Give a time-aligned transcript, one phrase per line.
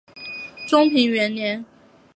[0.67, 1.63] 中平元年。